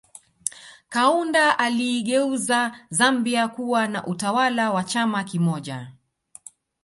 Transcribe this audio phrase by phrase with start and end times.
[0.89, 5.91] Kaunda aliigeuza Zambia kuwa na utawala wa chama kimoja